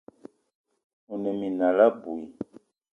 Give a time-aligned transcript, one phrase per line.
[1.09, 2.21] One minal abui.